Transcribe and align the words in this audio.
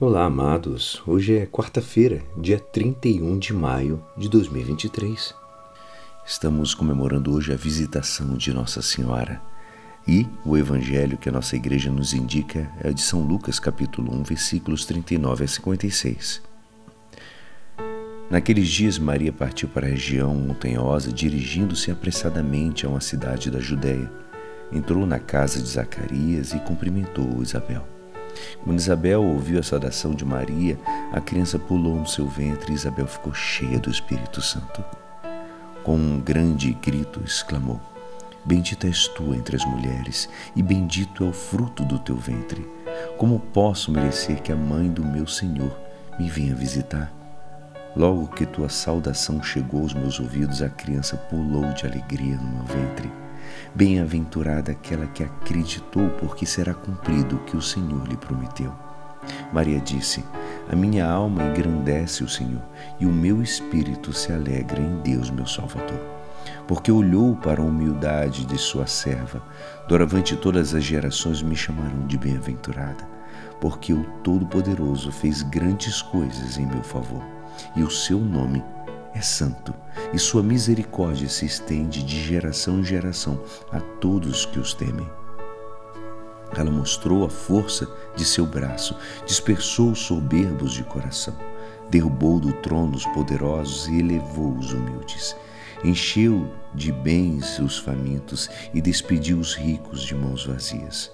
Olá, 0.00 0.26
amados. 0.26 1.02
Hoje 1.04 1.38
é 1.38 1.44
quarta-feira, 1.44 2.22
dia 2.36 2.60
31 2.60 3.36
de 3.36 3.52
maio 3.52 4.00
de 4.16 4.28
2023. 4.28 5.34
Estamos 6.24 6.72
comemorando 6.72 7.34
hoje 7.34 7.52
a 7.52 7.56
visitação 7.56 8.36
de 8.36 8.54
Nossa 8.54 8.80
Senhora. 8.80 9.42
E 10.06 10.24
o 10.44 10.56
evangelho 10.56 11.18
que 11.18 11.28
a 11.28 11.32
nossa 11.32 11.56
igreja 11.56 11.90
nos 11.90 12.14
indica 12.14 12.70
é 12.80 12.90
o 12.90 12.94
de 12.94 13.02
São 13.02 13.22
Lucas, 13.22 13.58
capítulo 13.58 14.14
1, 14.20 14.22
versículos 14.22 14.86
39 14.86 15.42
a 15.42 15.48
56. 15.48 16.42
Naqueles 18.30 18.68
dias, 18.68 19.00
Maria 19.00 19.32
partiu 19.32 19.68
para 19.68 19.88
a 19.88 19.90
região 19.90 20.32
montanhosa, 20.32 21.12
dirigindo-se 21.12 21.90
apressadamente 21.90 22.86
a 22.86 22.88
uma 22.88 23.00
cidade 23.00 23.50
da 23.50 23.58
Judéia. 23.58 24.08
Entrou 24.70 25.04
na 25.04 25.18
casa 25.18 25.60
de 25.60 25.68
Zacarias 25.68 26.52
e 26.52 26.60
cumprimentou 26.60 27.42
Isabel. 27.42 27.97
Quando 28.64 28.78
Isabel 28.78 29.22
ouviu 29.22 29.58
a 29.58 29.62
saudação 29.62 30.12
de 30.12 30.24
Maria, 30.24 30.78
a 31.12 31.20
criança 31.20 31.58
pulou 31.58 31.96
no 31.96 32.06
seu 32.06 32.26
ventre 32.26 32.72
e 32.72 32.74
Isabel 32.74 33.06
ficou 33.06 33.32
cheia 33.32 33.78
do 33.78 33.90
Espírito 33.90 34.40
Santo. 34.40 34.84
Com 35.82 35.96
um 35.96 36.20
grande 36.20 36.72
grito, 36.74 37.20
exclamou: 37.24 37.80
Bendita 38.44 38.86
és 38.86 39.08
tu 39.08 39.34
entre 39.34 39.56
as 39.56 39.64
mulheres, 39.64 40.28
e 40.54 40.62
bendito 40.62 41.24
é 41.24 41.28
o 41.28 41.32
fruto 41.32 41.84
do 41.84 41.98
teu 41.98 42.16
ventre. 42.16 42.66
Como 43.16 43.40
posso 43.40 43.90
merecer 43.90 44.42
que 44.42 44.52
a 44.52 44.56
mãe 44.56 44.88
do 44.88 45.04
meu 45.04 45.26
Senhor 45.26 45.78
me 46.18 46.28
venha 46.28 46.54
visitar? 46.54 47.12
Logo 47.96 48.28
que 48.28 48.46
tua 48.46 48.68
saudação 48.68 49.42
chegou 49.42 49.82
aos 49.82 49.94
meus 49.94 50.20
ouvidos, 50.20 50.62
a 50.62 50.68
criança 50.68 51.16
pulou 51.16 51.72
de 51.72 51.86
alegria 51.86 52.36
no 52.36 52.48
meu 52.48 52.64
ventre. 52.64 53.10
Bem-aventurada 53.74 54.72
aquela 54.72 55.06
que 55.06 55.22
acreditou, 55.22 56.08
porque 56.10 56.46
será 56.46 56.74
cumprido 56.74 57.36
o 57.36 57.44
que 57.44 57.56
o 57.56 57.62
Senhor 57.62 58.06
lhe 58.06 58.16
prometeu. 58.16 58.72
Maria 59.52 59.80
disse: 59.80 60.24
A 60.70 60.76
minha 60.76 61.08
alma 61.08 61.44
engrandece 61.44 62.24
o 62.24 62.28
Senhor, 62.28 62.62
e 62.98 63.06
o 63.06 63.12
meu 63.12 63.42
espírito 63.42 64.12
se 64.12 64.32
alegra 64.32 64.80
em 64.80 64.98
Deus, 65.00 65.30
meu 65.30 65.46
Salvador. 65.46 66.00
Porque 66.66 66.90
olhou 66.90 67.36
para 67.36 67.60
a 67.60 67.64
humildade 67.64 68.44
de 68.44 68.58
sua 68.58 68.86
serva. 68.86 69.42
Doravante 69.88 70.36
todas 70.36 70.74
as 70.74 70.84
gerações 70.84 71.42
me 71.42 71.56
chamarão 71.56 72.06
de 72.06 72.16
bem-aventurada, 72.16 73.06
porque 73.60 73.92
o 73.92 74.04
Todo-Poderoso 74.22 75.10
fez 75.10 75.42
grandes 75.42 76.02
coisas 76.02 76.58
em 76.58 76.66
meu 76.66 76.82
favor, 76.82 77.22
e 77.74 77.82
o 77.82 77.90
seu 77.90 78.18
nome 78.18 78.62
é 79.18 79.20
santo 79.20 79.74
e 80.12 80.18
sua 80.18 80.44
misericórdia 80.44 81.28
se 81.28 81.44
estende 81.44 82.04
de 82.04 82.22
geração 82.22 82.78
em 82.78 82.84
geração 82.84 83.42
a 83.72 83.80
todos 83.80 84.46
que 84.46 84.60
os 84.60 84.72
temem. 84.72 85.10
Ela 86.56 86.70
mostrou 86.70 87.24
a 87.24 87.28
força 87.28 87.86
de 88.16 88.24
seu 88.24 88.46
braço, 88.46 88.96
dispersou 89.26 89.90
os 89.90 89.98
soberbos 89.98 90.72
de 90.72 90.84
coração, 90.84 91.36
derrubou 91.90 92.38
do 92.38 92.52
trono 92.52 92.96
os 92.96 93.04
poderosos 93.06 93.88
e 93.88 93.98
elevou 93.98 94.56
os 94.56 94.72
humildes. 94.72 95.36
Encheu 95.84 96.48
de 96.74 96.90
bens 96.92 97.58
os 97.58 97.76
famintos 97.78 98.48
e 98.72 98.80
despediu 98.80 99.38
os 99.38 99.54
ricos 99.54 100.02
de 100.02 100.14
mãos 100.14 100.46
vazias. 100.46 101.10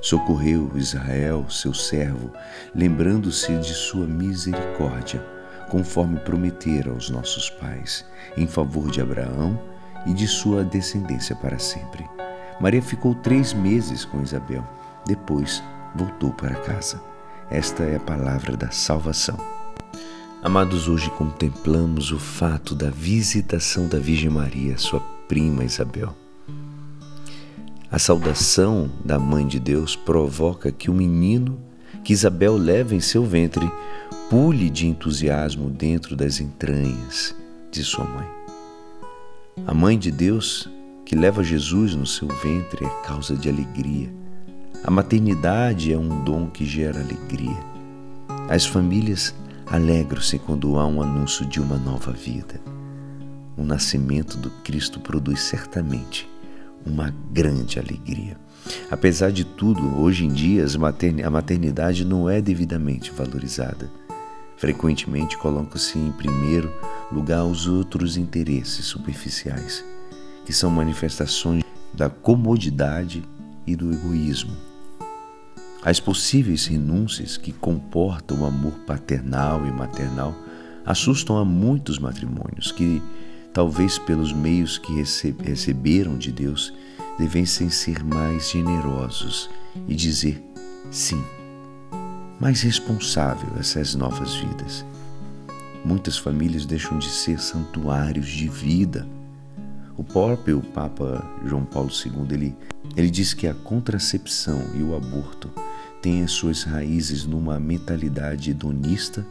Socorreu 0.00 0.70
Israel, 0.74 1.48
seu 1.50 1.74
servo, 1.74 2.30
lembrando-se 2.74 3.56
de 3.58 3.74
sua 3.74 4.06
misericórdia 4.06 5.35
conforme 5.68 6.18
prometera 6.20 6.90
aos 6.90 7.10
nossos 7.10 7.50
pais, 7.50 8.04
em 8.36 8.46
favor 8.46 8.90
de 8.90 9.00
Abraão 9.00 9.58
e 10.06 10.12
de 10.12 10.26
sua 10.26 10.64
descendência 10.64 11.34
para 11.36 11.58
sempre. 11.58 12.04
Maria 12.60 12.82
ficou 12.82 13.14
três 13.14 13.52
meses 13.52 14.04
com 14.04 14.22
Isabel, 14.22 14.64
depois 15.06 15.62
voltou 15.94 16.32
para 16.32 16.54
casa. 16.54 17.00
Esta 17.50 17.84
é 17.84 17.96
a 17.96 18.00
palavra 18.00 18.56
da 18.56 18.70
salvação. 18.70 19.38
Amados, 20.42 20.88
hoje 20.88 21.10
contemplamos 21.10 22.12
o 22.12 22.18
fato 22.18 22.74
da 22.74 22.90
visitação 22.90 23.88
da 23.88 23.98
Virgem 23.98 24.30
Maria, 24.30 24.78
sua 24.78 25.00
prima 25.28 25.64
Isabel. 25.64 26.14
A 27.90 27.98
saudação 27.98 28.90
da 29.04 29.18
Mãe 29.18 29.46
de 29.46 29.58
Deus 29.58 29.96
provoca 29.96 30.72
que 30.72 30.90
o 30.90 30.94
menino 30.94 31.58
que 32.04 32.12
Isabel 32.12 32.56
leva 32.56 32.94
em 32.94 33.00
seu 33.00 33.24
ventre 33.24 33.70
pule 34.28 34.68
de 34.70 34.86
entusiasmo 34.86 35.70
dentro 35.70 36.16
das 36.16 36.40
entranhas 36.40 37.34
de 37.70 37.82
sua 37.84 38.04
mãe. 38.04 38.26
A 39.66 39.72
mãe 39.72 39.98
de 39.98 40.10
Deus 40.10 40.68
que 41.04 41.14
leva 41.14 41.44
Jesus 41.44 41.94
no 41.94 42.06
seu 42.06 42.26
ventre 42.28 42.84
é 42.84 43.06
causa 43.06 43.36
de 43.36 43.48
alegria. 43.48 44.12
A 44.82 44.90
maternidade 44.90 45.92
é 45.92 45.96
um 45.96 46.24
dom 46.24 46.48
que 46.48 46.64
gera 46.64 47.00
alegria. 47.00 47.56
As 48.48 48.66
famílias 48.66 49.34
alegram-se 49.66 50.38
quando 50.38 50.78
há 50.78 50.86
um 50.86 51.00
anúncio 51.00 51.46
de 51.46 51.60
uma 51.60 51.76
nova 51.76 52.12
vida. 52.12 52.60
O 53.56 53.64
nascimento 53.64 54.36
do 54.36 54.50
Cristo 54.62 55.00
produz 55.00 55.40
certamente 55.40 56.28
uma 56.84 57.14
grande 57.32 57.78
alegria. 57.78 58.36
Apesar 58.90 59.30
de 59.30 59.44
tudo, 59.44 60.00
hoje 60.00 60.24
em 60.24 60.28
dia 60.28 60.64
a 61.24 61.30
maternidade 61.30 62.04
não 62.04 62.28
é 62.28 62.40
devidamente 62.40 63.10
valorizada. 63.10 63.90
Frequentemente 64.56 65.36
colocam-se 65.36 65.98
em 65.98 66.10
primeiro 66.12 66.72
lugar 67.12 67.44
os 67.44 67.66
outros 67.66 68.16
interesses 68.16 68.86
superficiais, 68.86 69.84
que 70.44 70.52
são 70.52 70.70
manifestações 70.70 71.62
da 71.92 72.08
comodidade 72.08 73.22
e 73.66 73.76
do 73.76 73.92
egoísmo. 73.92 74.52
As 75.82 76.00
possíveis 76.00 76.66
renúncias 76.66 77.36
que 77.36 77.52
comportam 77.52 78.40
o 78.40 78.46
amor 78.46 78.72
paternal 78.86 79.66
e 79.66 79.70
maternal 79.70 80.34
assustam 80.84 81.36
a 81.36 81.44
muitos 81.44 81.98
matrimônios 81.98 82.72
que, 82.72 83.02
talvez 83.52 83.98
pelos 83.98 84.32
meios 84.32 84.78
que 84.78 84.92
receberam 85.42 86.16
de 86.16 86.32
Deus, 86.32 86.72
devessem 87.18 87.70
ser 87.70 88.04
mais 88.04 88.50
generosos 88.50 89.50
e 89.88 89.94
dizer 89.94 90.42
sim 90.90 91.22
mais 92.40 92.60
responsável 92.60 93.48
essas 93.58 93.94
novas 93.94 94.34
vidas. 94.34 94.84
Muitas 95.84 96.18
famílias 96.18 96.66
deixam 96.66 96.98
de 96.98 97.08
ser 97.08 97.40
santuários 97.40 98.28
de 98.28 98.48
vida. 98.48 99.06
O 99.96 100.04
próprio 100.04 100.60
Papa 100.60 101.24
João 101.44 101.64
Paulo 101.64 101.90
II 101.90 102.26
ele, 102.30 102.56
ele 102.94 103.10
diz 103.10 103.32
que 103.32 103.46
a 103.46 103.54
contracepção 103.54 104.60
e 104.74 104.82
o 104.82 104.94
aborto 104.94 105.50
têm 106.02 106.22
as 106.22 106.32
suas 106.32 106.64
raízes 106.64 107.24
numa 107.24 107.58
mentalidade 107.58 108.50
hedonista 108.50 109.26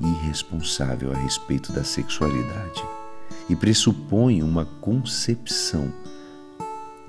e 0.00 0.06
irresponsável 0.06 1.12
a 1.12 1.16
respeito 1.16 1.72
da 1.72 1.84
sexualidade 1.84 2.82
e 3.50 3.56
pressupõe 3.56 4.42
uma 4.42 4.64
concepção 4.64 5.92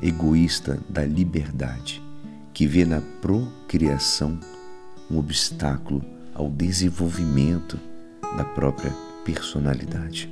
egoísta 0.01 0.79
da 0.89 1.05
liberdade 1.05 2.01
que 2.53 2.67
vê 2.67 2.85
na 2.85 3.01
procriação 3.21 4.37
um 5.09 5.17
obstáculo 5.17 6.03
ao 6.33 6.49
desenvolvimento 6.49 7.79
da 8.37 8.43
própria 8.43 8.91
personalidade. 9.23 10.29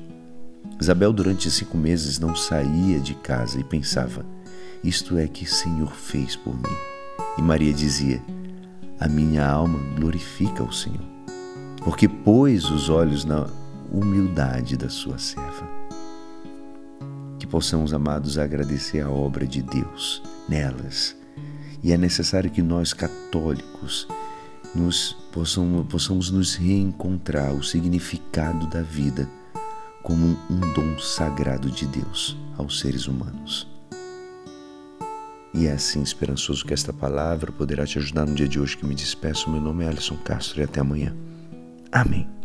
Isabel, 0.80 1.12
durante 1.12 1.50
cinco 1.50 1.78
meses, 1.78 2.20
não 2.20 2.36
saía 2.36 3.00
de 3.00 3.14
casa 3.16 3.60
e 3.60 3.64
pensava: 3.64 4.26
Isto 4.84 5.18
é 5.18 5.28
que 5.28 5.44
o 5.44 5.50
Senhor 5.50 5.92
fez 5.94 6.36
por 6.36 6.56
mim. 6.56 6.76
E 7.38 7.42
Maria 7.42 7.74
dizia: 7.74 8.22
A 9.00 9.08
minha 9.08 9.48
alma 9.48 9.80
glorifica 9.96 10.64
o 10.64 10.72
Senhor, 10.72 11.06
porque 11.84 12.08
pôs 12.08 12.70
os 12.70 12.90
olhos 12.90 13.26
na 13.26 13.48
humildade 13.92 14.78
da 14.78 14.90
sua 14.90 15.18
serva. 15.18 15.68
Que 17.48 17.52
possamos, 17.52 17.94
amados, 17.94 18.38
agradecer 18.38 19.00
a 19.00 19.10
obra 19.10 19.48
de 19.48 19.62
Deus 19.62 20.22
nelas. 20.50 21.16
E 21.82 21.94
é 21.94 21.98
necessário 21.98 22.52
que 22.52 22.62
nós, 22.62 22.92
católicos, 22.92 24.06
nos 24.76 25.14
possamos, 25.32 25.88
possamos 25.88 26.30
nos 26.30 26.56
reencontrar 26.56 27.54
o 27.54 27.64
significado 27.64 28.68
da 28.68 28.82
vida 28.82 29.30
como 30.04 30.38
um 30.50 30.60
dom 30.74 31.00
sagrado 31.00 31.72
de 31.72 31.86
Deus 31.86 32.38
aos 32.58 32.82
seres 32.82 33.08
humanos. 33.08 33.66
E 35.54 35.68
é 35.68 35.72
assim 35.72 36.02
esperançoso 36.02 36.66
que 36.66 36.74
esta 36.74 36.92
palavra 36.92 37.50
poderá 37.50 37.86
te 37.86 37.98
ajudar 37.98 38.26
no 38.26 38.36
dia 38.36 38.48
de 38.48 38.60
hoje 38.60 38.76
que 38.76 38.86
me 38.86 38.94
despeço. 38.94 39.50
Meu 39.50 39.62
nome 39.62 39.86
é 39.86 39.88
Alisson 39.88 40.18
Castro 40.18 40.60
e 40.60 40.66
até 40.66 40.82
amanhã. 40.82 41.16
Amém. 41.94 42.37